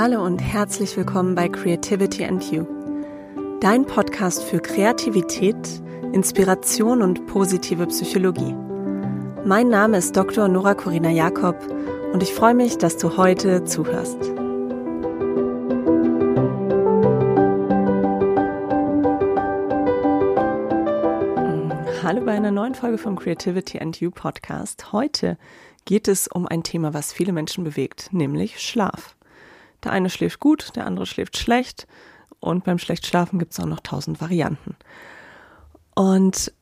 [0.00, 2.64] Hallo und herzlich willkommen bei Creativity and You,
[3.60, 5.56] dein Podcast für Kreativität,
[6.12, 8.54] Inspiration und positive Psychologie.
[9.44, 10.46] Mein Name ist Dr.
[10.46, 11.56] Nora Corina Jakob
[12.12, 14.18] und ich freue mich, dass du heute zuhörst.
[22.04, 24.92] Hallo bei einer neuen Folge vom Creativity and You Podcast.
[24.92, 25.38] Heute
[25.86, 29.17] geht es um ein Thema, was viele Menschen bewegt, nämlich Schlaf.
[29.84, 31.86] Der eine schläft gut, der andere schläft schlecht
[32.40, 34.76] und beim schlecht schlafen gibt es auch noch tausend Varianten.
[35.94, 36.52] Und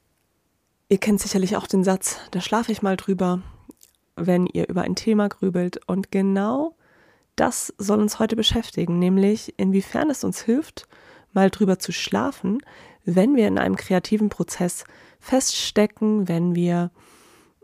[0.88, 3.42] ihr kennt sicherlich auch den Satz, da schlafe ich mal drüber,
[4.16, 5.80] wenn ihr über ein Thema grübelt.
[5.86, 6.76] Und genau
[7.36, 10.88] das soll uns heute beschäftigen, nämlich inwiefern es uns hilft,
[11.32, 12.62] mal drüber zu schlafen,
[13.04, 14.84] wenn wir in einem kreativen Prozess
[15.20, 16.90] feststecken, wenn wir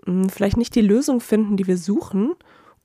[0.05, 2.35] mh, hm, vielleicht nicht die Lösung finden, die wir suchen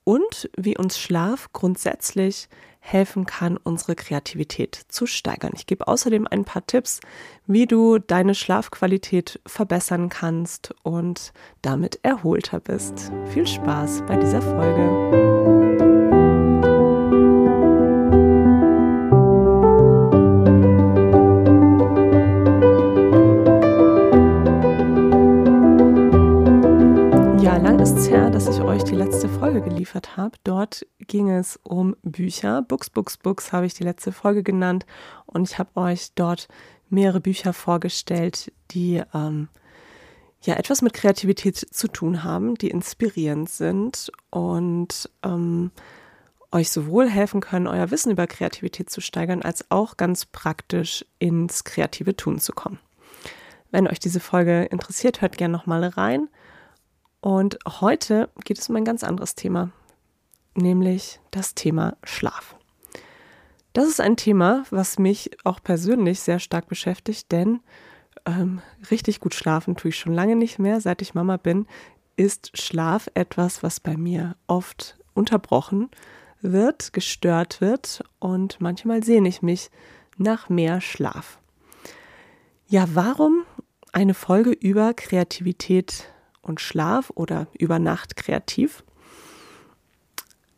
[0.07, 2.47] und wie uns Schlaf grundsätzlich
[2.79, 5.51] helfen kann, unsere Kreativität zu steigern.
[5.53, 7.01] Ich gebe außerdem ein paar Tipps,
[7.45, 13.11] wie du deine Schlafqualität verbessern kannst und damit erholter bist.
[13.33, 15.56] Viel Spaß bei dieser Folge.
[28.77, 30.37] Euch die letzte Folge geliefert habe.
[30.43, 32.61] Dort ging es um Bücher.
[32.61, 34.85] Books, Books, Books habe ich die letzte Folge genannt
[35.25, 36.47] und ich habe euch dort
[36.87, 39.47] mehrere Bücher vorgestellt, die ähm,
[40.43, 45.71] ja etwas mit Kreativität zu tun haben, die inspirierend sind und ähm,
[46.51, 51.63] euch sowohl helfen können, euer Wissen über Kreativität zu steigern, als auch ganz praktisch ins
[51.63, 52.77] kreative Tun zu kommen.
[53.71, 56.29] Wenn euch diese Folge interessiert, hört gerne nochmal rein.
[57.27, 59.71] Und heute geht es um ein ganz anderes Thema,
[60.55, 62.55] nämlich das Thema Schlaf.
[63.73, 67.59] Das ist ein Thema, was mich auch persönlich sehr stark beschäftigt, denn
[68.25, 70.79] ähm, richtig gut schlafen tue ich schon lange nicht mehr.
[70.79, 71.67] Seit ich Mama bin,
[72.15, 75.89] ist Schlaf etwas, was bei mir oft unterbrochen
[76.39, 79.69] wird, gestört wird und manchmal sehne ich mich
[80.15, 81.39] nach mehr Schlaf.
[82.69, 83.43] Ja, warum
[83.91, 86.05] eine Folge über Kreativität
[86.47, 88.83] und Schlaf oder über Nacht kreativ.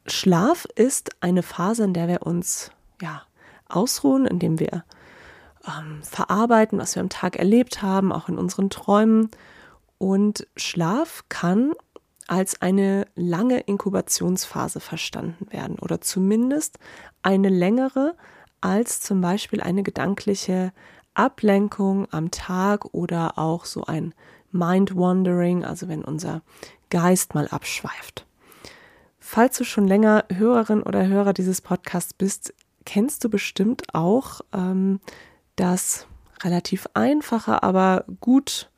[0.06, 3.24] Schlaf ist eine Phase, in der wir uns ja,
[3.68, 4.84] ausruhen, in dem wir
[5.68, 9.30] ähm, verarbeiten, was wir am Tag erlebt haben, auch in unseren Träumen.
[9.98, 11.74] Und Schlaf kann
[12.28, 16.78] als eine lange Inkubationsphase verstanden werden oder zumindest
[17.24, 18.16] eine längere
[18.62, 20.72] als zum Beispiel eine gedankliche
[21.14, 24.14] Ablenkung am Tag oder auch so ein
[24.52, 26.42] Mind-Wandering, also wenn unser
[26.90, 28.26] Geist mal abschweift.
[29.20, 32.54] Falls du schon länger Hörerin oder Hörer dieses Podcasts bist,
[32.86, 35.00] kennst du bestimmt auch ähm,
[35.56, 36.08] das
[36.42, 38.69] relativ einfache, aber gut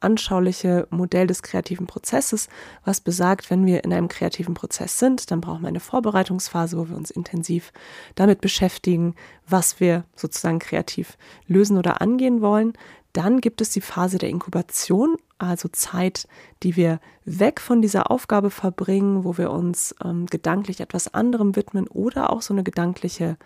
[0.00, 2.48] anschauliche Modell des kreativen Prozesses,
[2.84, 6.88] was besagt, wenn wir in einem kreativen Prozess sind, dann brauchen wir eine Vorbereitungsphase, wo
[6.88, 7.72] wir uns intensiv
[8.14, 9.14] damit beschäftigen,
[9.46, 11.16] was wir sozusagen kreativ
[11.46, 12.72] lösen oder angehen wollen.
[13.12, 16.28] Dann gibt es die Phase der Inkubation, also Zeit,
[16.62, 21.88] die wir weg von dieser Aufgabe verbringen, wo wir uns ähm, gedanklich etwas anderem widmen
[21.88, 23.36] oder auch so eine gedankliche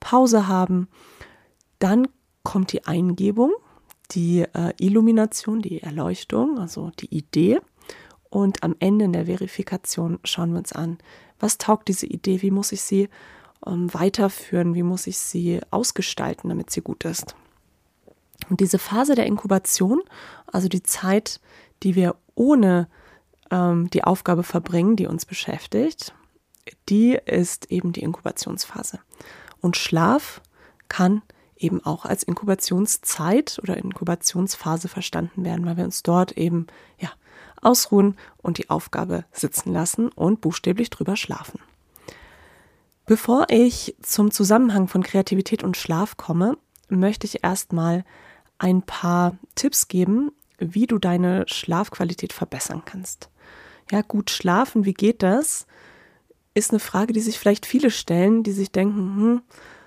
[0.00, 0.88] Pause haben.
[1.78, 2.08] Dann
[2.42, 3.52] kommt die Eingebung,
[4.14, 7.60] die äh, Illumination, die Erleuchtung, also die Idee.
[8.30, 10.98] Und am Ende in der Verifikation schauen wir uns an,
[11.38, 13.08] was taugt diese Idee, wie muss ich sie
[13.66, 17.34] ähm, weiterführen, wie muss ich sie ausgestalten, damit sie gut ist.
[18.48, 20.00] Und diese Phase der Inkubation,
[20.46, 21.40] also die Zeit,
[21.82, 22.88] die wir ohne
[23.50, 26.14] ähm, die Aufgabe verbringen, die uns beschäftigt,
[26.88, 29.00] die ist eben die Inkubationsphase.
[29.60, 30.40] Und Schlaf
[30.88, 31.22] kann
[31.62, 36.66] eben auch als Inkubationszeit oder Inkubationsphase verstanden werden, weil wir uns dort eben
[36.98, 37.10] ja
[37.60, 41.60] ausruhen und die Aufgabe sitzen lassen und buchstäblich drüber schlafen.
[43.06, 46.56] Bevor ich zum Zusammenhang von Kreativität und Schlaf komme,
[46.88, 48.04] möchte ich erstmal
[48.58, 53.28] ein paar Tipps geben, wie du deine Schlafqualität verbessern kannst.
[53.90, 55.66] Ja, gut schlafen, wie geht das?
[56.54, 59.42] Ist eine Frage, die sich vielleicht viele stellen, die sich denken, hm,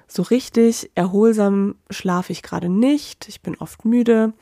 [0.07, 4.33] so richtig erholsam schlafe ich gerade nicht, ich bin oft müde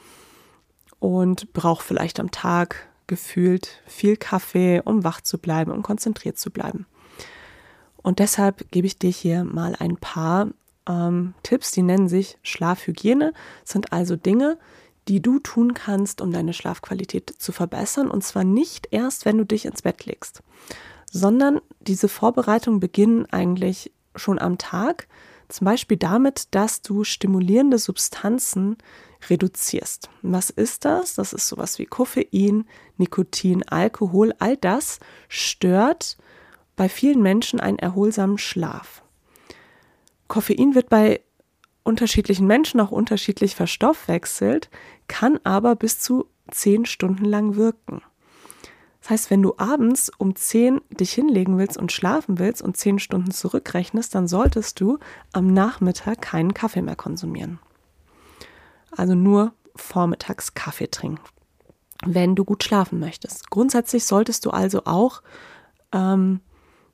[1.00, 6.52] und brauche vielleicht am Tag gefühlt viel Kaffee, um wach zu bleiben, um konzentriert zu
[6.52, 6.86] bleiben.
[8.02, 10.50] Und deshalb gebe ich dir hier mal ein paar
[10.88, 13.34] ähm, Tipps, die nennen sich Schlafhygiene,
[13.64, 14.58] sind also Dinge,
[15.08, 18.10] die du tun kannst, um deine Schlafqualität zu verbessern.
[18.10, 20.42] Und zwar nicht erst, wenn du dich ins Bett legst,
[21.12, 25.08] sondern diese Vorbereitungen beginnen eigentlich schon am Tag,
[25.54, 28.78] zum Beispiel damit, dass du stimulierende Substanzen
[29.30, 30.10] reduzierst.
[30.24, 31.14] Was ist das?
[31.14, 32.66] Das ist sowas wie Koffein,
[32.98, 34.34] Nikotin, Alkohol.
[34.40, 36.18] All das stört
[36.76, 39.04] bei vielen Menschen einen erholsamen Schlaf.
[40.28, 41.22] Koffein wird bei
[41.84, 44.72] unterschiedlichen Menschen auch unterschiedlich verstoffwechselt,
[45.08, 48.02] kann aber bis zu zehn Stunden lang wirken.
[49.04, 53.00] Das heißt, wenn du abends um 10 dich hinlegen willst und schlafen willst und 10
[53.00, 54.98] Stunden zurückrechnest, dann solltest du
[55.34, 57.60] am Nachmittag keinen Kaffee mehr konsumieren.
[58.92, 61.22] Also nur vormittags Kaffee trinken,
[62.06, 63.50] wenn du gut schlafen möchtest.
[63.50, 65.22] Grundsätzlich solltest du also auch
[65.92, 66.40] ähm,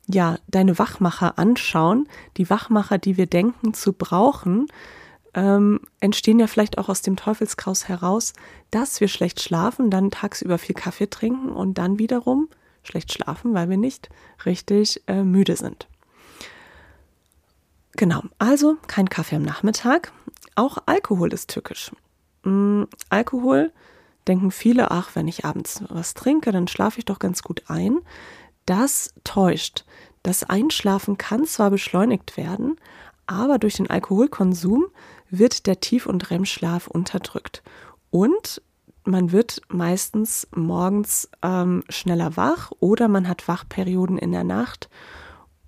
[0.07, 2.09] ja, deine Wachmacher anschauen.
[2.37, 4.65] Die Wachmacher, die wir denken zu brauchen,
[5.33, 8.33] ähm, entstehen ja vielleicht auch aus dem Teufelskraus heraus,
[8.71, 12.49] dass wir schlecht schlafen, dann tagsüber viel Kaffee trinken und dann wiederum
[12.83, 14.09] schlecht schlafen, weil wir nicht
[14.45, 15.87] richtig äh, müde sind.
[17.93, 20.11] Genau, also kein Kaffee am Nachmittag.
[20.55, 21.91] Auch Alkohol ist tückisch.
[22.43, 23.71] Mm, Alkohol
[24.27, 27.99] denken viele, ach, wenn ich abends was trinke, dann schlafe ich doch ganz gut ein.
[28.65, 29.85] Das täuscht.
[30.23, 32.77] Das Einschlafen kann zwar beschleunigt werden,
[33.25, 34.85] aber durch den Alkoholkonsum
[35.29, 37.63] wird der Tief- und REM-Schlaf unterdrückt.
[38.11, 38.61] Und
[39.05, 44.89] man wird meistens morgens ähm, schneller wach oder man hat Wachperioden in der Nacht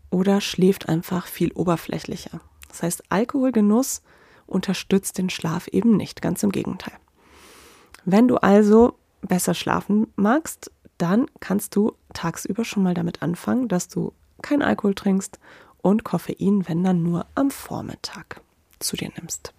[0.09, 2.41] oder schläft einfach viel oberflächlicher.
[2.67, 4.01] Das heißt, Alkoholgenuss
[4.47, 6.93] unterstützt den Schlaf eben nicht, ganz im Gegenteil.
[8.05, 13.87] Wenn du also besser schlafen magst, dann kannst du tagsüber schon mal damit anfangen, dass
[13.87, 15.39] du kein Alkohol trinkst
[15.81, 18.41] und Koffein, wenn dann nur am Vormittag
[18.81, 19.53] zu dir nimmst.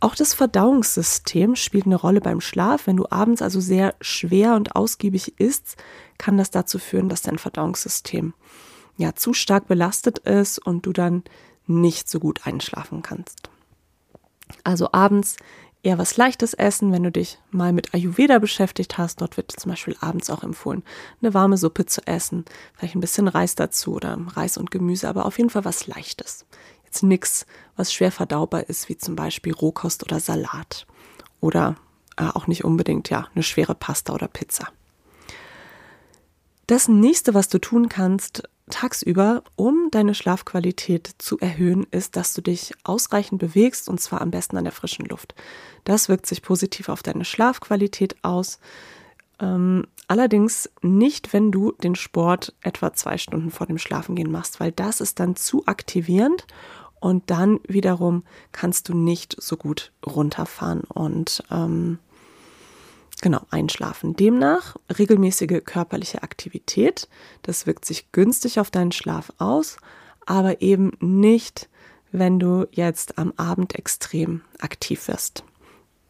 [0.00, 2.86] Auch das Verdauungssystem spielt eine Rolle beim Schlaf.
[2.86, 5.76] Wenn du abends also sehr schwer und ausgiebig isst,
[6.18, 8.32] kann das dazu führen, dass dein Verdauungssystem
[8.96, 11.24] ja zu stark belastet ist und du dann
[11.66, 13.50] nicht so gut einschlafen kannst.
[14.64, 15.36] Also abends
[15.82, 19.20] eher was Leichtes essen, wenn du dich mal mit Ayurveda beschäftigt hast.
[19.20, 20.82] Dort wird zum Beispiel abends auch empfohlen,
[21.20, 22.44] eine warme Suppe zu essen,
[22.74, 26.46] vielleicht ein bisschen Reis dazu oder Reis und Gemüse, aber auf jeden Fall was Leichtes.
[26.88, 27.44] Jetzt nichts,
[27.76, 30.86] was schwer verdaubar ist, wie zum Beispiel Rohkost oder Salat
[31.38, 31.76] oder
[32.16, 34.68] äh, auch nicht unbedingt ja eine schwere Pasta oder Pizza.
[36.66, 42.40] Das nächste, was du tun kannst tagsüber, um deine Schlafqualität zu erhöhen, ist, dass du
[42.40, 45.34] dich ausreichend bewegst und zwar am besten an der frischen Luft.
[45.84, 48.60] Das wirkt sich positiv auf deine Schlafqualität aus.
[49.40, 54.72] Ähm, allerdings nicht, wenn du den Sport etwa zwei Stunden vor dem Schlafengehen machst, weil
[54.72, 56.46] das ist dann zu aktivierend
[57.00, 61.98] und dann wiederum kannst du nicht so gut runterfahren und ähm,
[63.20, 64.14] genau einschlafen.
[64.16, 67.08] Demnach regelmäßige körperliche Aktivität,
[67.42, 69.76] das wirkt sich günstig auf deinen Schlaf aus,
[70.26, 71.68] aber eben nicht,
[72.12, 75.44] wenn du jetzt am Abend extrem aktiv wirst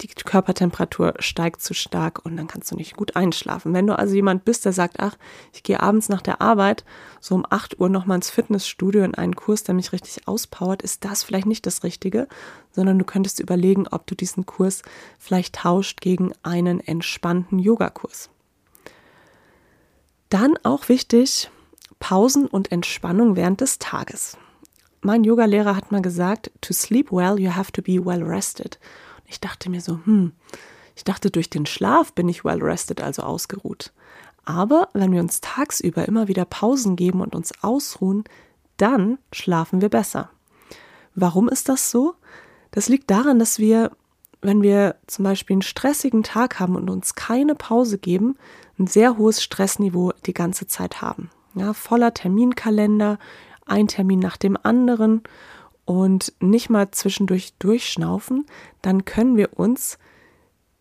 [0.01, 3.75] die Körpertemperatur steigt zu stark und dann kannst du nicht gut einschlafen.
[3.75, 5.17] Wenn du also jemand bist, der sagt, ach,
[5.53, 6.85] ich gehe abends nach der Arbeit
[7.21, 11.05] so um 8 Uhr nochmal ins Fitnessstudio in einen Kurs, der mich richtig auspowert, ist
[11.05, 12.29] das vielleicht nicht das Richtige,
[12.71, 14.83] sondern du könntest überlegen, ob du diesen Kurs
[15.19, 18.31] vielleicht tauscht gegen einen entspannten Yogakurs.
[20.29, 21.51] Dann auch wichtig,
[21.99, 24.37] Pausen und Entspannung während des Tages.
[25.01, 28.79] Mein Yogalehrer hat mal gesagt, to sleep well, you have to be well rested.
[29.29, 30.33] Ich dachte mir so, hm,
[30.97, 33.93] ich dachte, durch den Schlaf bin ich well rested, also ausgeruht.
[34.45, 38.25] Aber wenn wir uns tagsüber immer wieder Pausen geben und uns ausruhen,
[38.79, 40.31] dann schlafen wir besser.
[41.15, 42.15] Warum ist das so?
[42.71, 43.93] Das liegt daran, dass wir,
[44.41, 48.37] wenn wir zum Beispiel einen stressigen Tag haben und uns keine Pause geben,
[48.79, 51.31] ein sehr hohes Stressniveau die ganze Zeit haben.
[51.55, 53.19] Ja, voller Terminkalender,
[53.67, 55.23] ein Termin nach dem anderen
[55.89, 58.45] und nicht mal zwischendurch durchschnaufen,
[58.83, 59.97] dann können wir uns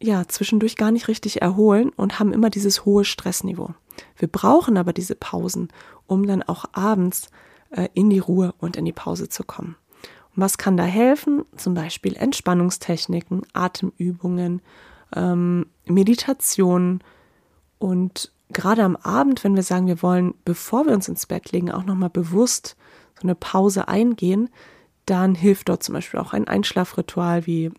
[0.02, 3.74] ja zwischendurch gar nicht richtig erholen und haben immer dieses hohe Stressniveau.
[4.18, 5.70] Wir brauchen aber diese Pausen,
[6.08, 7.32] um dann auch abends
[7.70, 9.78] äh, in die Ruhe und in die Pause zu kommen.
[10.36, 11.46] Und was kann da helfen?
[11.56, 14.62] Zum Beispiel Entspannungstechniken, Atemübungen,
[15.16, 17.02] ähm, Meditation
[17.80, 21.72] und gerade am Abend, wenn wir sagen, wir wollen, bevor wir uns ins Bett legen,
[21.72, 22.76] auch nochmal bewusst
[23.16, 24.50] so eine Pause eingehen,
[25.08, 27.72] dann hilft dort zum Beispiel auch ein Einschlafritual wie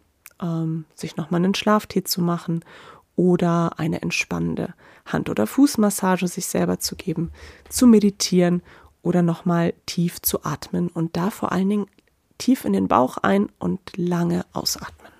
[0.42, 2.64] ähm, sich nochmal einen Schlaftee zu machen
[3.14, 4.74] oder eine entspannende
[5.06, 7.30] Hand- oder Fußmassage sich selber zu geben,
[7.68, 8.62] zu meditieren
[9.02, 11.86] oder nochmal tief zu atmen und da vor allen Dingen
[12.38, 15.12] tief in den Bauch ein und lange ausatmen.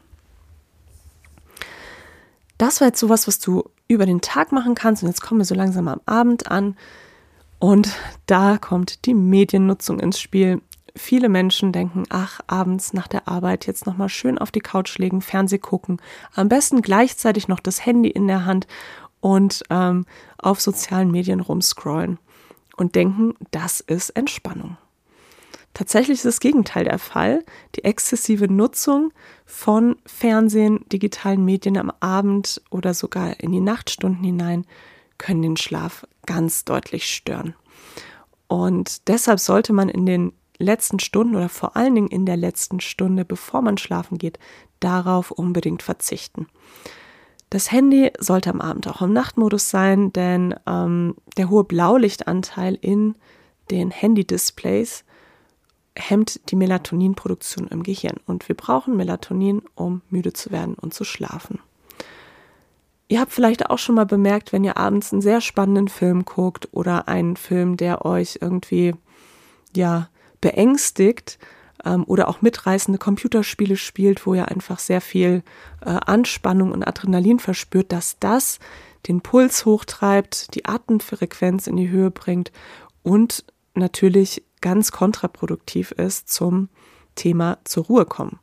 [2.59, 5.45] Das war jetzt sowas, was du über den Tag machen kannst und jetzt kommen wir
[5.45, 6.77] so langsam am Abend an
[7.59, 7.91] Und
[8.27, 10.63] da kommt die Mediennutzung ins Spiel.
[10.99, 15.21] Viele Menschen denken, ach, abends nach der Arbeit jetzt nochmal schön auf die Couch legen,
[15.21, 16.03] Fernseh gucken,
[16.35, 18.67] am besten gleichzeitig noch das Handy in der Hand
[19.21, 20.07] und ähm,
[20.39, 22.19] auf sozialen Medien rumscrollen
[22.77, 24.77] und denken, das ist Entspannung.
[25.73, 27.45] Tatsächlich ist das Gegenteil der Fall.
[27.77, 29.13] Die exzessive Nutzung
[29.47, 34.67] von Fernsehen, digitalen Medien am Abend oder sogar in die Nachtstunden hinein
[35.19, 37.55] können den Schlaf ganz deutlich stören.
[38.49, 42.81] Und deshalb sollte man in den letzten Stunden oder vor allen Dingen in der letzten
[42.81, 44.39] Stunde, bevor man schlafen geht,
[44.81, 46.47] darauf unbedingt verzichten.
[47.51, 53.15] Das Handy sollte am Abend auch im Nachtmodus sein, denn ähm, der hohe Blaulichtanteil in
[53.71, 55.05] den Handy-Displays
[55.97, 61.05] hemmt die Melatoninproduktion im Gehirn und wir brauchen Melatonin, um müde zu werden und zu
[61.05, 61.59] schlafen.
[63.09, 66.69] Ihr habt vielleicht auch schon mal bemerkt, wenn ihr abends einen sehr spannenden Film guckt
[66.73, 68.95] oder einen Film, der euch irgendwie
[69.75, 70.11] ja
[70.41, 71.39] beängstigt
[71.85, 75.43] ähm, oder auch mitreißende Computerspiele spielt, wo ihr einfach sehr viel
[75.81, 78.59] äh, Anspannung und Adrenalin verspürt, dass das
[79.07, 82.53] den Puls hochtreibt, die Atemfrequenz in die Höhe bringt
[83.03, 86.69] und natürlich ganz kontraproduktiv ist zum
[87.15, 88.39] Thema zur Ruhe kommen.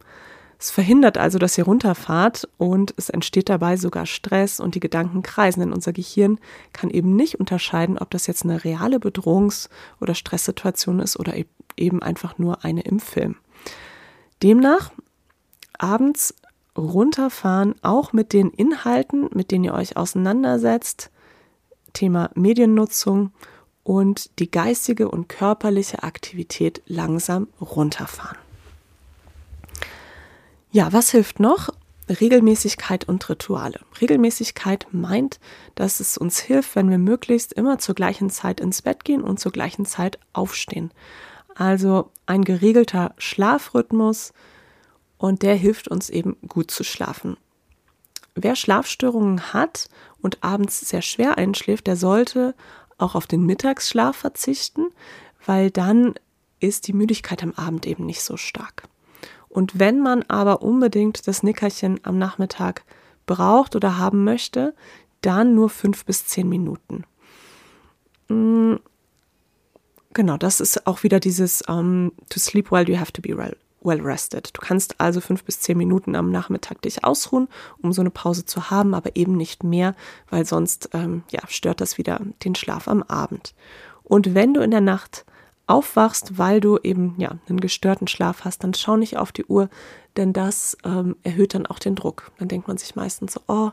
[0.58, 5.22] Es verhindert also, dass ihr runterfahrt und es entsteht dabei sogar Stress und die Gedanken
[5.22, 6.40] kreisen, denn unser Gehirn
[6.72, 11.34] kann eben nicht unterscheiden, ob das jetzt eine reale Bedrohungs- oder Stresssituation ist oder
[11.77, 13.38] eben einfach nur eine im Film.
[14.44, 14.91] Demnach
[15.77, 16.34] abends
[16.77, 21.10] runterfahren, auch mit den Inhalten, mit denen ihr euch auseinandersetzt,
[21.94, 23.32] Thema Mediennutzung
[23.84, 28.38] und die geistige und körperliche Aktivität langsam runterfahren.
[30.72, 31.70] Ja, was hilft noch?
[32.10, 33.79] Regelmäßigkeit und Rituale.
[34.00, 35.39] Regelmäßigkeit meint,
[35.74, 39.39] dass es uns hilft, wenn wir möglichst immer zur gleichen Zeit ins Bett gehen und
[39.39, 40.91] zur gleichen Zeit aufstehen.
[41.56, 44.34] Also ein geregelter Schlafrhythmus
[45.18, 47.38] und der hilft uns eben gut zu schlafen.
[48.36, 49.90] Wer Schlafstörungen hat
[50.22, 52.54] und abends sehr schwer einschläft, der sollte
[52.98, 54.88] auch auf den Mittagsschlaf verzichten,
[55.46, 56.16] weil dann
[56.60, 58.84] ist die Müdigkeit am Abend eben nicht so stark.
[59.48, 62.84] Und wenn man aber unbedingt das Nickerchen am Nachmittag
[63.26, 64.76] braucht oder haben möchte,
[65.22, 67.06] dann nur fünf bis zehn Minuten.
[70.15, 73.53] Genau, das ist auch wieder dieses um, To sleep well, you have to be well,
[73.81, 74.50] well rested.
[74.53, 77.50] Du kannst also fünf bis zehn Minuten am Nachmittag dich ausruhen,
[77.81, 79.93] um so eine Pause zu haben, aber eben nicht mehr,
[80.29, 83.53] weil sonst ähm, ja, stört das wieder den Schlaf am Abend.
[84.03, 85.25] Und wenn du in der Nacht
[85.67, 89.69] aufwachst, weil du eben ja einen gestörten Schlaf hast, dann schau nicht auf die Uhr,
[90.15, 92.31] denn das ähm, erhöht dann auch den Druck.
[92.38, 93.72] Dann denkt man sich meistens so, oh,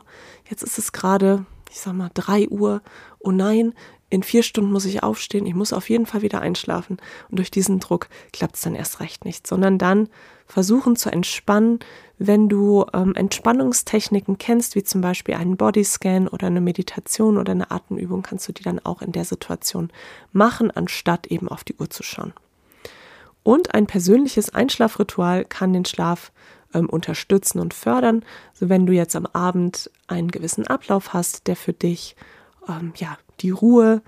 [0.49, 2.81] jetzt ist es gerade, ich sag mal, drei Uhr.
[3.19, 3.73] Oh nein,
[4.13, 6.97] in vier Stunden muss ich aufstehen, ich muss auf jeden Fall wieder einschlafen.
[7.29, 10.07] Und durch diesen Druck klappt es dann erst recht nicht, sondern dann
[10.45, 11.79] versuchen zu entspannen,
[12.19, 17.71] wenn du ähm, Entspannungstechniken kennst, wie zum Beispiel einen Bodyscan oder eine Meditation oder eine
[17.71, 19.89] Atemübung, kannst du die dann auch in der Situation
[20.31, 22.33] machen, anstatt eben auf die Uhr zu schauen.
[23.41, 26.31] Und ein persönliches Einschlafritual kann den Schlaf
[26.75, 28.23] ähm, unterstützen und fördern.
[28.53, 32.15] So wenn du jetzt am Abend einen gewissen Ablauf hast, der für dich
[32.67, 34.01] ähm, ja die Ruhe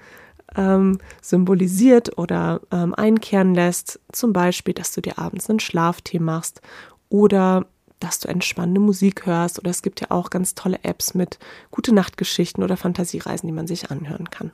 [0.56, 4.00] ähm, symbolisiert oder ähm, einkehren lässt.
[4.12, 6.62] Zum Beispiel, dass du dir abends einen Schlaftee machst
[7.10, 7.66] oder
[8.00, 9.60] dass du entspannende Musik hörst.
[9.60, 11.40] Oder es gibt ja auch ganz tolle Apps mit
[11.72, 14.52] gute Nachtgeschichten oder Fantasiereisen, die man sich anhören kann.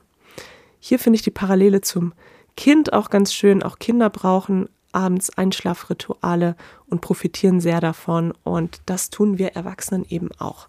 [0.80, 2.12] Hier finde ich die Parallele zum
[2.56, 3.62] Kind auch ganz schön.
[3.62, 6.56] Auch Kinder brauchen abends Einschlafrituale
[6.86, 8.32] und profitieren sehr davon.
[8.44, 10.68] Und das tun wir Erwachsenen eben auch.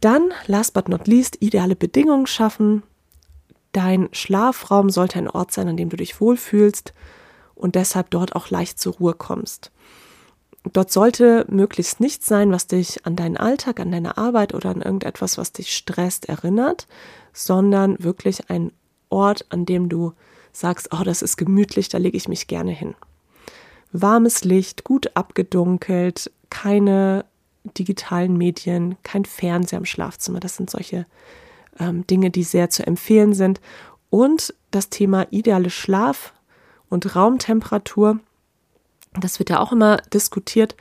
[0.00, 2.82] Dann, last but not least, ideale Bedingungen schaffen.
[3.72, 6.94] Dein Schlafraum sollte ein Ort sein, an dem du dich wohlfühlst
[7.54, 9.70] und deshalb dort auch leicht zur Ruhe kommst.
[10.72, 14.80] Dort sollte möglichst nichts sein, was dich an deinen Alltag, an deine Arbeit oder an
[14.80, 16.86] irgendetwas, was dich stresst, erinnert,
[17.32, 18.72] sondern wirklich ein
[19.10, 20.14] Ort, an dem du
[20.52, 22.94] sagst, oh, das ist gemütlich, da lege ich mich gerne hin.
[23.92, 27.26] Warmes Licht, gut abgedunkelt, keine
[27.78, 30.40] digitalen Medien, kein Fernseher im Schlafzimmer.
[30.40, 31.06] Das sind solche
[31.78, 33.60] ähm, Dinge, die sehr zu empfehlen sind.
[34.10, 36.32] Und das Thema ideale Schlaf
[36.88, 38.20] und Raumtemperatur,
[39.20, 40.76] das wird ja auch immer diskutiert.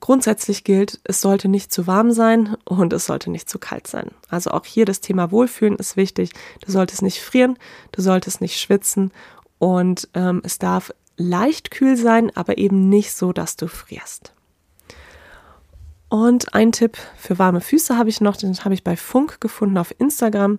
[0.00, 4.10] Grundsätzlich gilt, es sollte nicht zu warm sein und es sollte nicht zu kalt sein.
[4.28, 6.32] Also auch hier das Thema Wohlfühlen ist wichtig.
[6.64, 7.58] Du solltest nicht frieren,
[7.92, 9.10] du solltest nicht schwitzen
[9.58, 14.35] und ähm, es darf leicht kühl sein, aber eben nicht so, dass du frierst.
[16.08, 19.78] Und ein Tipp für warme Füße habe ich noch, den habe ich bei Funk gefunden
[19.78, 20.58] auf Instagram.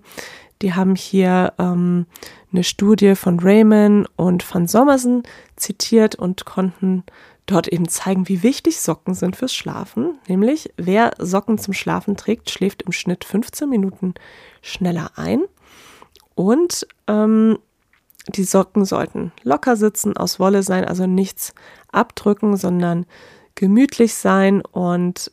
[0.62, 2.06] Die haben hier ähm,
[2.51, 5.24] eine Studie von Raymond und van Sommersen
[5.56, 7.04] zitiert und konnten
[7.46, 10.20] dort eben zeigen, wie wichtig Socken sind fürs Schlafen.
[10.27, 14.16] Nämlich, wer Socken zum Schlafen trägt, schläft im Schnitt 15 Minuten
[14.62, 15.44] schneller ein.
[16.36, 17.58] Und ähm,
[18.27, 21.54] die Socken sollten locker sitzen, aus Wolle sein, also nichts
[21.92, 23.06] abdrücken, sondern
[23.56, 24.62] gemütlich sein.
[24.62, 25.32] Und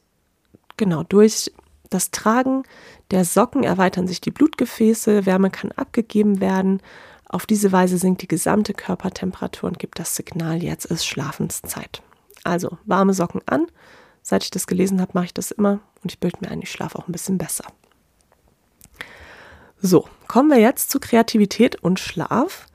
[0.76, 1.52] genau durch
[1.90, 2.64] das Tragen
[3.10, 6.82] der Socken erweitern sich die Blutgefäße, Wärme kann abgegeben werden.
[7.28, 12.02] Auf diese Weise sinkt die gesamte Körpertemperatur und gibt das Signal, jetzt ist Schlafenszeit.
[12.42, 13.66] Also warme Socken an.
[14.22, 16.70] Seit ich das gelesen habe, mache ich das immer und ich bilde mir ein, ich
[16.70, 17.64] schlafe auch ein bisschen besser.
[19.80, 22.66] So, kommen wir jetzt zu Kreativität und Schlaf,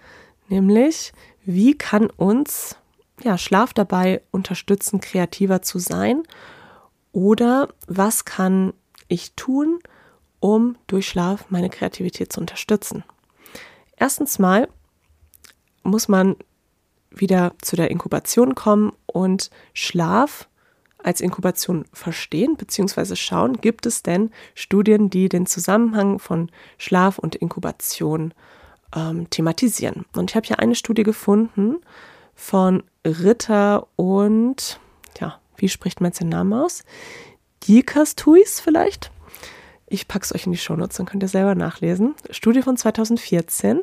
[0.48, 1.12] nämlich
[1.44, 2.76] wie kann uns
[3.24, 6.24] ja, Schlaf dabei unterstützen, kreativer zu sein
[7.20, 8.74] oder was kann
[9.10, 9.80] ich tun,
[10.40, 13.04] um durch Schlaf meine Kreativität zu unterstützen.
[13.98, 14.70] Erstens mal
[15.84, 16.38] muss man
[17.12, 20.48] wieder zu der Inkubation kommen und Schlaf
[20.98, 23.18] als Inkubation verstehen bzw.
[23.18, 28.34] schauen, gibt es denn Studien, die den Zusammenhang von Schlaf und Inkubation
[28.96, 30.06] ähm, thematisieren.
[30.16, 31.82] Und ich habe hier eine Studie gefunden
[32.34, 34.80] von Ritter und,
[35.62, 36.84] wie spricht man den Namen aus?
[37.68, 39.12] Dikastuis vielleicht?
[39.88, 42.16] Ich packe es euch in die Shownotes, dann könnt ihr selber nachlesen.
[42.30, 43.82] Studie von 2014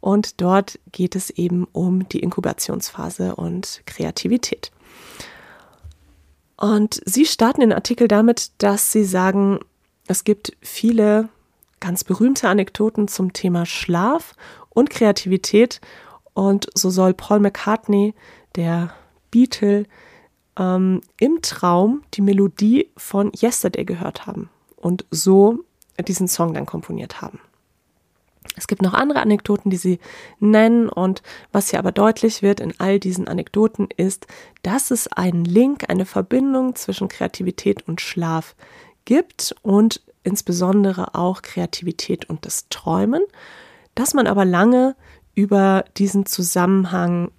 [0.00, 4.72] und dort geht es eben um die Inkubationsphase und Kreativität.
[6.56, 9.60] Und sie starten den Artikel damit, dass sie sagen,
[10.06, 11.28] es gibt viele
[11.80, 14.34] ganz berühmte Anekdoten zum Thema Schlaf
[14.70, 15.80] und Kreativität.
[16.34, 18.14] Und so soll Paul McCartney,
[18.54, 18.94] der
[19.30, 19.84] Beatle,
[20.58, 25.60] ähm, im Traum die Melodie von Yesterday gehört haben und so
[26.06, 27.40] diesen Song dann komponiert haben.
[28.56, 29.98] Es gibt noch andere Anekdoten, die sie
[30.40, 31.22] nennen und
[31.52, 34.26] was hier aber deutlich wird in all diesen Anekdoten ist,
[34.62, 38.54] dass es einen Link, eine Verbindung zwischen Kreativität und Schlaf
[39.04, 43.22] gibt und insbesondere auch Kreativität und das Träumen,
[43.94, 44.96] dass man aber lange
[45.34, 47.30] über diesen Zusammenhang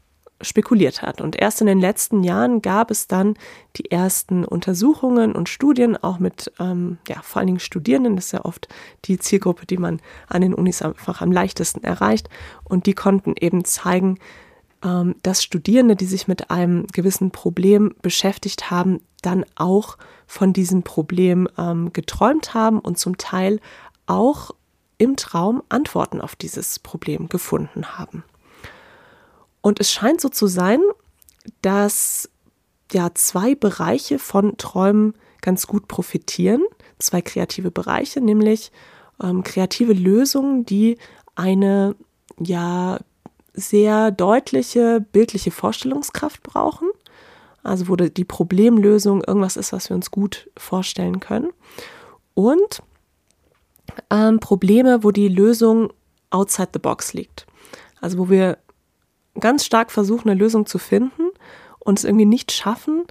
[0.43, 1.21] spekuliert hat.
[1.21, 3.35] Und erst in den letzten Jahren gab es dann
[3.75, 8.31] die ersten Untersuchungen und Studien, auch mit ähm, ja, vor allen Dingen Studierenden, das ist
[8.33, 8.67] ja oft
[9.05, 12.29] die Zielgruppe, die man an den Unis einfach am leichtesten erreicht.
[12.63, 14.19] Und die konnten eben zeigen,
[14.83, 20.83] ähm, dass Studierende, die sich mit einem gewissen Problem beschäftigt haben, dann auch von diesem
[20.83, 23.59] Problem ähm, geträumt haben und zum Teil
[24.05, 24.51] auch
[24.97, 28.23] im Traum Antworten auf dieses Problem gefunden haben.
[29.63, 30.81] Und es scheint so zu sein,
[31.61, 32.29] dass
[32.91, 36.61] ja zwei Bereiche von Träumen ganz gut profitieren.
[36.99, 38.71] Zwei kreative Bereiche, nämlich
[39.23, 40.97] ähm, kreative Lösungen, die
[41.35, 41.95] eine
[42.37, 42.99] ja
[43.53, 46.89] sehr deutliche bildliche Vorstellungskraft brauchen.
[47.63, 51.51] Also wo die Problemlösung irgendwas ist, was wir uns gut vorstellen können.
[52.33, 52.83] Und
[54.09, 55.93] ähm, Probleme, wo die Lösung
[56.31, 57.45] outside the box liegt.
[58.01, 58.57] Also wo wir
[59.39, 61.29] ganz stark versuchen, eine Lösung zu finden
[61.79, 63.03] und es irgendwie nicht schaffen,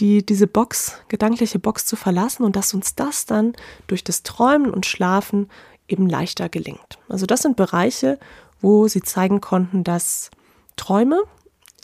[0.00, 3.54] die, diese Box, gedankliche Box zu verlassen und dass uns das dann
[3.86, 5.48] durch das Träumen und Schlafen
[5.88, 6.98] eben leichter gelingt.
[7.08, 8.18] Also das sind Bereiche,
[8.60, 10.30] wo sie zeigen konnten, dass
[10.76, 11.22] Träume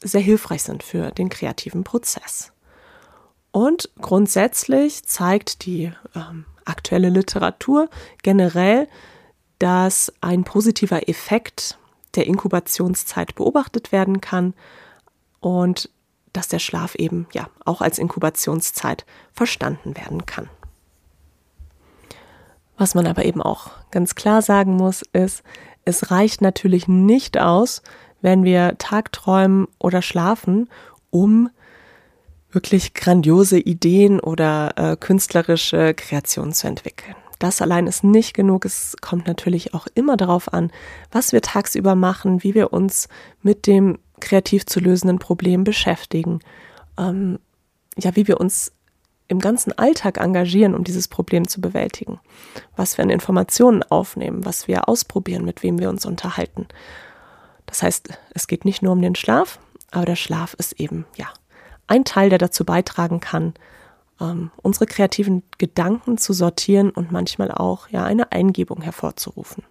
[0.03, 2.53] sehr hilfreich sind für den kreativen Prozess.
[3.53, 7.89] Und grundsätzlich zeigt die ähm, aktuelle Literatur
[8.23, 8.89] generell,
[9.59, 11.79] dass ein positiver Effekt
[12.15, 14.55] der Inkubationszeit beobachtet werden kann
[15.41, 15.91] und
[16.33, 20.49] dass der Schlaf eben ja auch als Inkubationszeit verstanden werden kann.
[22.77, 25.43] Was man aber eben auch ganz klar sagen muss, ist,
[25.85, 27.83] es reicht natürlich nicht aus,
[28.23, 30.69] wenn wir tagträumen oder schlafen,
[31.11, 31.51] um
[32.51, 37.15] wirklich grandiose Ideen oder äh, künstlerische Kreationen zu entwickeln.
[37.41, 38.67] Das allein ist nicht genug.
[38.67, 40.71] Es kommt natürlich auch immer darauf an,
[41.11, 43.09] was wir tagsüber machen, wie wir uns
[43.43, 46.41] mit dem kreativ zu lösenden Problem beschäftigen,
[46.99, 47.39] ähm,
[47.97, 48.73] ja, wie wir uns
[49.27, 52.21] im ganzen Alltag engagieren, um dieses Problem zu bewältigen,
[52.77, 56.69] was wir an Informationen aufnehmen, was wir ausprobieren, mit wem wir uns unterhalten.
[57.65, 59.61] Das heißt, es geht nicht nur um den Schlaf,
[59.93, 61.29] aber der Schlaf ist eben, ja,
[61.87, 63.55] ein Teil, der dazu beitragen kann,
[64.21, 69.65] ähm, unsere kreativen Gedanken zu sortieren und manchmal auch ja eine Eingebung hervorzurufen.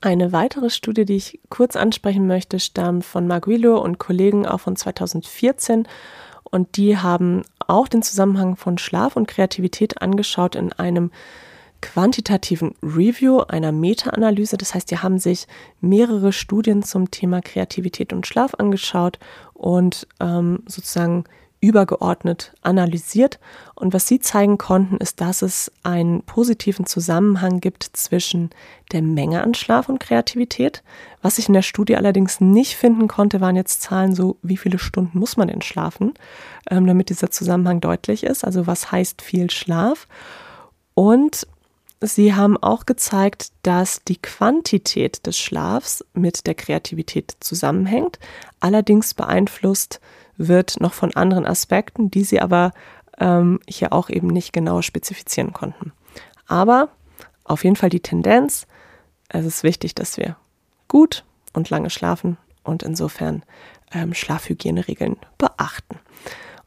[0.00, 4.76] Eine weitere Studie, die ich kurz ansprechen möchte, stammt von Maguilo und Kollegen auch von
[4.76, 5.88] 2014
[6.44, 11.10] und die haben auch den Zusammenhang von Schlaf und Kreativität angeschaut in einem
[11.80, 14.56] quantitativen Review, einer Meta-Analyse.
[14.56, 15.46] Das heißt, die haben sich
[15.80, 19.18] mehrere Studien zum Thema Kreativität und Schlaf angeschaut
[19.54, 21.24] und ähm, sozusagen
[21.60, 23.38] übergeordnet analysiert.
[23.74, 28.50] Und was sie zeigen konnten, ist, dass es einen positiven Zusammenhang gibt zwischen
[28.92, 30.82] der Menge an Schlaf und Kreativität.
[31.20, 34.78] Was ich in der Studie allerdings nicht finden konnte, waren jetzt Zahlen so, wie viele
[34.78, 36.14] Stunden muss man denn schlafen,
[36.70, 38.44] ähm, damit dieser Zusammenhang deutlich ist.
[38.44, 40.06] Also was heißt viel Schlaf?
[40.94, 41.46] Und
[42.00, 48.18] sie haben auch gezeigt, dass die Quantität des Schlafs mit der Kreativität zusammenhängt,
[48.60, 50.00] allerdings beeinflusst
[50.38, 52.72] wird noch von anderen Aspekten, die sie aber
[53.18, 55.92] ähm, hier auch eben nicht genau spezifizieren konnten.
[56.46, 56.88] Aber
[57.44, 58.66] auf jeden Fall die Tendenz,
[59.28, 60.36] es ist wichtig, dass wir
[60.86, 63.42] gut und lange schlafen und insofern
[63.92, 65.98] ähm, Schlafhygieneregeln beachten.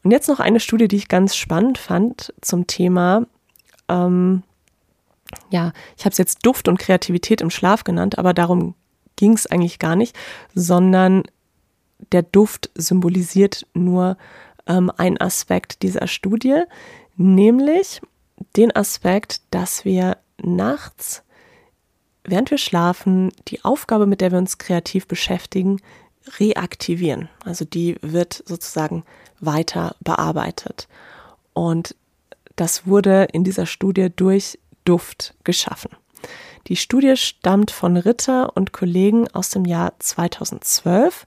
[0.03, 3.25] Und jetzt noch eine Studie, die ich ganz spannend fand zum Thema,
[3.87, 4.43] ähm,
[5.49, 8.75] ja, ich habe es jetzt Duft und Kreativität im Schlaf genannt, aber darum
[9.15, 10.17] ging es eigentlich gar nicht,
[10.55, 11.23] sondern
[12.11, 14.17] der Duft symbolisiert nur
[14.67, 16.63] ähm, ein Aspekt dieser Studie,
[17.15, 18.01] nämlich
[18.55, 21.23] den Aspekt, dass wir nachts,
[22.23, 25.81] während wir schlafen, die Aufgabe, mit der wir uns kreativ beschäftigen,
[26.39, 27.29] reaktivieren.
[27.45, 29.03] Also die wird sozusagen
[29.39, 30.87] weiter bearbeitet.
[31.53, 31.95] Und
[32.55, 35.91] das wurde in dieser Studie durch Duft geschaffen.
[36.67, 41.25] Die Studie stammt von Ritter und Kollegen aus dem Jahr 2012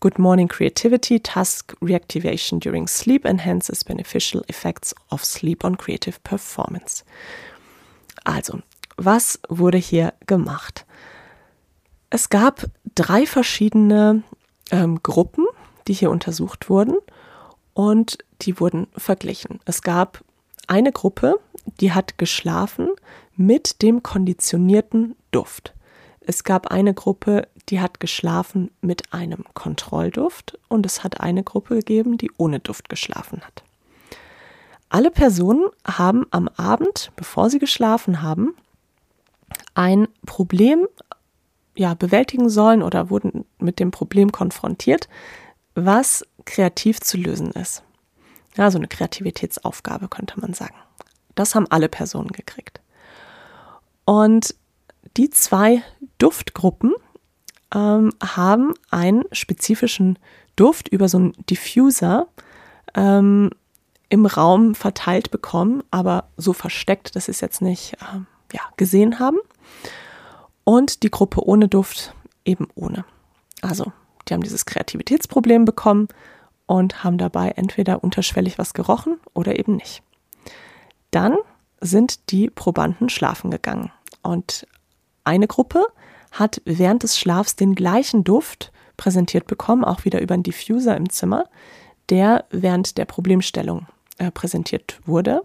[0.00, 7.02] Good Morning Creativity Task Reactivation during Sleep enhances beneficial effects of sleep on creative performance.
[8.24, 8.60] Also,
[8.98, 10.84] was wurde hier gemacht?
[12.10, 14.22] Es gab drei verschiedene
[14.70, 15.46] ähm, Gruppen,
[15.88, 16.96] die hier untersucht wurden
[17.72, 19.60] und die wurden verglichen.
[19.64, 20.22] Es gab
[20.66, 21.40] eine Gruppe,
[21.80, 22.90] die hat geschlafen
[23.34, 25.72] mit dem konditionierten Duft.
[26.28, 31.76] Es gab eine Gruppe, die hat geschlafen mit einem Kontrollduft und es hat eine Gruppe
[31.76, 33.62] gegeben, die ohne Duft geschlafen hat.
[34.88, 38.56] Alle Personen haben am Abend, bevor sie geschlafen haben,
[39.74, 40.88] ein Problem
[41.76, 45.08] ja, bewältigen sollen oder wurden mit dem Problem konfrontiert,
[45.76, 47.84] was kreativ zu lösen ist.
[48.56, 50.74] Ja, so eine Kreativitätsaufgabe könnte man sagen.
[51.36, 52.80] Das haben alle Personen gekriegt.
[54.04, 54.56] Und
[55.16, 55.82] die zwei
[56.18, 56.94] Duftgruppen
[57.74, 60.18] ähm, haben einen spezifischen
[60.56, 62.28] Duft über so einen Diffuser
[62.94, 63.50] ähm,
[64.08, 68.20] im Raum verteilt bekommen, aber so versteckt, dass sie es jetzt nicht äh,
[68.52, 69.38] ja, gesehen haben.
[70.64, 72.14] Und die Gruppe ohne Duft
[72.44, 73.04] eben ohne.
[73.62, 73.92] Also,
[74.28, 76.08] die haben dieses Kreativitätsproblem bekommen
[76.66, 80.02] und haben dabei entweder unterschwellig was gerochen oder eben nicht.
[81.10, 81.36] Dann
[81.80, 83.92] sind die Probanden schlafen gegangen.
[84.22, 84.66] Und
[85.26, 85.86] eine Gruppe
[86.32, 91.10] hat während des Schlafs den gleichen Duft präsentiert bekommen, auch wieder über einen Diffuser im
[91.10, 91.44] Zimmer,
[92.08, 93.86] der während der Problemstellung
[94.18, 95.42] äh, präsentiert wurde.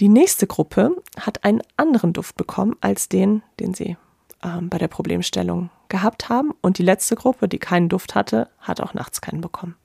[0.00, 3.96] Die nächste Gruppe hat einen anderen Duft bekommen als den, den sie
[4.42, 6.52] ähm, bei der Problemstellung gehabt haben.
[6.60, 9.76] Und die letzte Gruppe, die keinen Duft hatte, hat auch nachts keinen bekommen.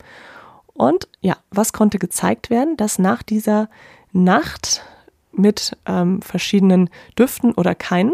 [0.73, 2.77] Und ja, was konnte gezeigt werden?
[2.77, 3.69] Dass nach dieser
[4.11, 4.83] Nacht
[5.31, 8.13] mit ähm, verschiedenen Düften oder keinen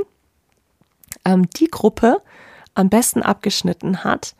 [1.25, 2.21] ähm, die Gruppe
[2.73, 4.35] am besten abgeschnitten hat,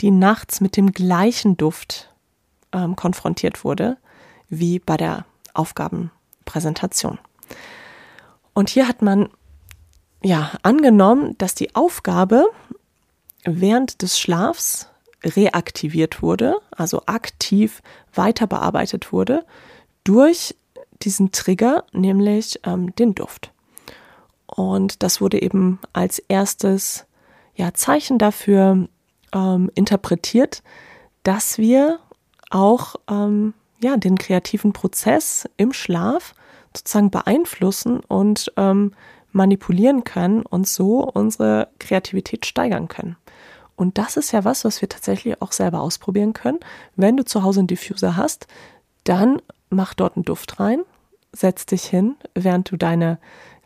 [0.00, 2.10] die nachts mit dem gleichen Duft
[2.72, 3.96] ähm, konfrontiert wurde
[4.48, 5.24] wie bei der
[5.54, 7.18] Aufgabenpräsentation.
[8.52, 9.28] Und hier hat man
[10.22, 12.46] ja angenommen, dass die Aufgabe
[13.44, 14.88] während des Schlafs
[15.24, 17.82] reaktiviert wurde, also aktiv
[18.14, 19.44] weiter bearbeitet wurde
[20.04, 20.54] durch
[21.02, 23.52] diesen Trigger, nämlich ähm, den Duft.
[24.56, 27.06] Und das wurde eben als erstes
[27.54, 28.88] ja, Zeichen dafür
[29.32, 30.62] ähm, interpretiert,
[31.22, 31.98] dass wir
[32.50, 36.34] auch ähm, ja, den kreativen Prozess im Schlaf
[36.76, 38.92] sozusagen beeinflussen und ähm,
[39.32, 43.16] manipulieren können und so unsere Kreativität steigern können.
[43.76, 46.60] Und das ist ja was, was wir tatsächlich auch selber ausprobieren können.
[46.96, 48.46] Wenn du zu Hause einen Diffuser hast,
[49.04, 50.82] dann mach dort einen Duft rein,
[51.32, 53.18] setz dich hin, während du deine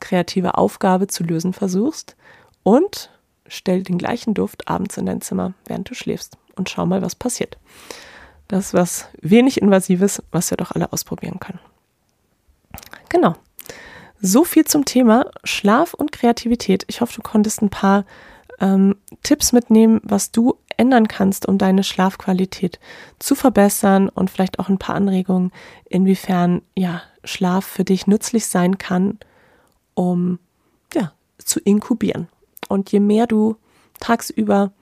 [0.05, 2.15] kreative Aufgabe zu lösen versuchst
[2.63, 3.11] und
[3.47, 7.15] stell den gleichen Duft abends in dein Zimmer, während du schläfst und schau mal, was
[7.15, 7.59] passiert.
[8.47, 11.59] Das ist was wenig Invasives, was wir doch alle ausprobieren können.
[13.09, 13.35] Genau.
[14.21, 16.85] So viel zum Thema Schlaf und Kreativität.
[16.89, 18.05] Ich hoffe, du konntest ein paar
[18.61, 22.79] ähm, Tipps mitnehmen, was du ändern kannst, um deine Schlafqualität
[23.19, 25.53] zu verbessern und vielleicht auch ein paar Anregungen,
[25.89, 29.19] inwiefern ja Schlaf für dich nützlich sein kann
[29.95, 30.39] um
[30.93, 32.29] ja, zu inkubieren.
[32.69, 33.57] Und je mehr du
[34.01, 34.73] tagsüber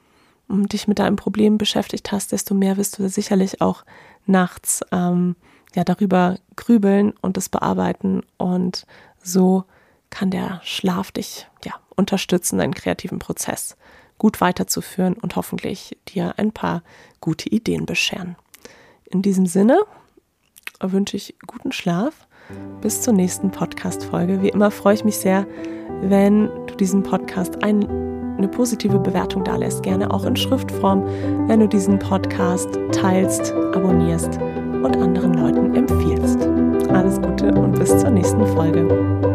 [0.49, 3.85] dich mit deinem Problem beschäftigt hast, desto mehr wirst du sicherlich auch
[4.27, 5.37] nachts ähm,
[5.75, 8.87] ja darüber grübeln und es bearbeiten und
[9.23, 9.65] so
[10.11, 13.77] kann der Schlaf dich ja unterstützen, deinen kreativen Prozess
[14.19, 16.83] gut weiterzuführen und hoffentlich dir ein paar
[17.21, 18.37] gute Ideen bescheren.
[19.07, 19.81] In diesem Sinne
[20.81, 22.27] wünsche ich guten Schlaf.
[22.81, 24.43] Bis zur nächsten Podcast-Folge.
[24.43, 25.47] Wie immer freue ich mich sehr,
[26.03, 27.89] wenn du diesem Podcast ein,
[28.37, 29.83] eine positive Bewertung da lässt.
[29.83, 31.05] Gerne auch in Schriftform,
[31.49, 36.47] wenn du diesen Podcast teilst, abonnierst und anderen Leuten empfiehlst.
[36.91, 39.32] Alles Gute und bis zur nächsten Folge.